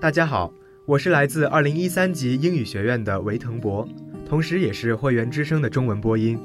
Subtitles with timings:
[0.00, 0.52] 大家好，
[0.84, 3.88] 我是来自二零一三级英语学院的韦腾博，
[4.28, 6.38] 同时也是会员之声的中文播音。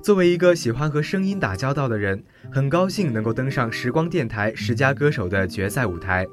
[0.00, 6.24] 作为一个喜欢和声音打交道的人，很高兴能够登上时光电台十佳歌手的决赛舞台。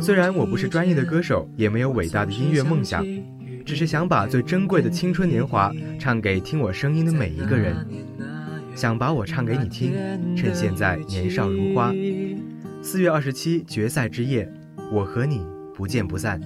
[0.00, 3.02] 虽然我不是专业的歌手，也没有伟大的音乐梦想，
[3.64, 7.74] 只是想把最珍贵的青春年华唱给听我声音的每一个人，
[8.80, 9.92] 想把我唱给你听，
[10.34, 11.92] 趁现在年少如花。
[12.80, 14.50] 四月二十七决赛之夜，
[14.90, 15.42] 我和你
[15.74, 16.40] 不见不散。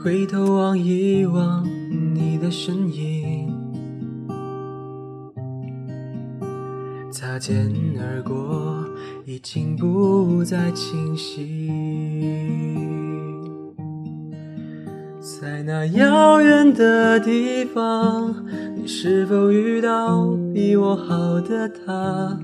[0.00, 1.68] 回头望一望
[2.14, 3.52] 你的身影。
[7.10, 8.84] 擦肩而过，
[9.26, 11.99] 已经不再清晰。
[15.72, 18.34] 那遥远的地方，
[18.74, 22.36] 你是否遇到比我好的他？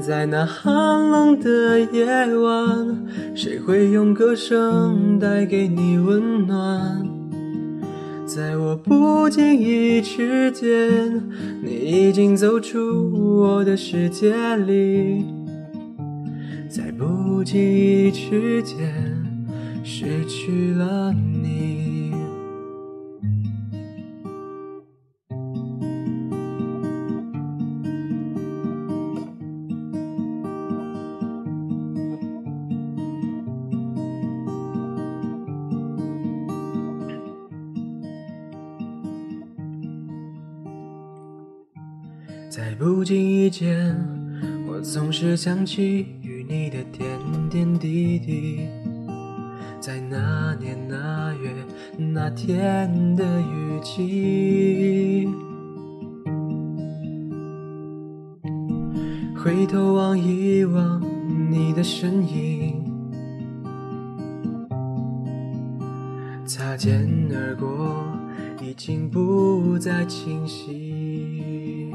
[0.00, 0.74] 在那寒
[1.10, 2.04] 冷的夜
[2.36, 7.06] 晚，谁会用歌声带给你温暖？
[8.26, 11.22] 在我不经意之间，
[11.62, 15.24] 你已经走出我的世界里。
[16.68, 18.76] 在不经意之间，
[19.90, 22.12] 失去了你。
[42.50, 43.96] 在不经意间，
[44.68, 47.08] 我总是想起与你的点
[47.48, 48.47] 点滴滴。
[52.00, 55.28] 那天的雨季，
[59.36, 61.02] 回头望一望
[61.50, 62.84] 你的身影，
[66.46, 68.06] 擦肩而过，
[68.62, 71.92] 已经不再清晰。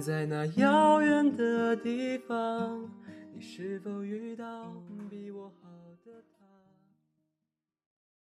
[0.00, 2.80] 在那遥远的地方，
[3.32, 4.72] 你是否遇到
[5.08, 5.68] 比我好
[6.04, 6.44] 的他？